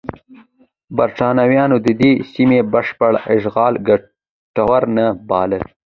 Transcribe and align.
برېټانویانو 0.97 1.77
د 1.85 1.87
دې 2.01 2.11
سیمې 2.31 2.59
بشپړ 2.73 3.13
اشغال 3.35 3.73
ګټور 3.87 4.83
نه 4.97 5.05
باله. 5.29 5.59